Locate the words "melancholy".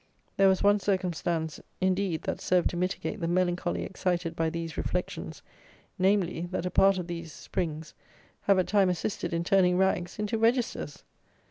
3.27-3.83